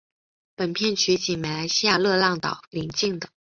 [0.55, 3.29] 本片取景于马来西亚热浪岛邻近的。